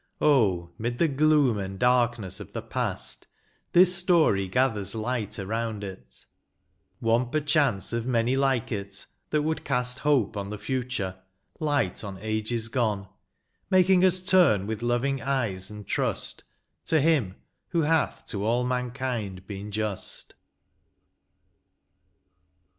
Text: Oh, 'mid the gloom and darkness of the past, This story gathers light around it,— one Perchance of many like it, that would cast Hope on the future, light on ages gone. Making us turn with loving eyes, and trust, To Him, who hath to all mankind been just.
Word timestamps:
Oh, 0.19 0.71
'mid 0.79 0.97
the 0.97 1.07
gloom 1.07 1.59
and 1.59 1.77
darkness 1.77 2.39
of 2.39 2.53
the 2.53 2.63
past, 2.63 3.27
This 3.73 3.95
story 3.95 4.47
gathers 4.47 4.95
light 4.95 5.37
around 5.37 5.83
it,— 5.83 6.25
one 6.99 7.29
Perchance 7.29 7.93
of 7.93 8.07
many 8.07 8.35
like 8.35 8.71
it, 8.71 9.05
that 9.29 9.43
would 9.43 9.63
cast 9.63 9.99
Hope 9.99 10.35
on 10.35 10.49
the 10.49 10.57
future, 10.57 11.21
light 11.59 12.03
on 12.03 12.17
ages 12.19 12.67
gone. 12.67 13.09
Making 13.69 14.03
us 14.03 14.21
turn 14.21 14.65
with 14.65 14.81
loving 14.81 15.21
eyes, 15.21 15.69
and 15.69 15.85
trust, 15.85 16.43
To 16.87 16.99
Him, 16.99 17.35
who 17.67 17.81
hath 17.83 18.25
to 18.29 18.43
all 18.43 18.63
mankind 18.65 19.45
been 19.45 19.69
just. 19.69 20.33